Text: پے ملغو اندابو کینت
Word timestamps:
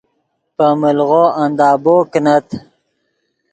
پے 0.55 0.67
ملغو 0.81 1.23
اندابو 1.43 1.95
کینت 2.11 2.47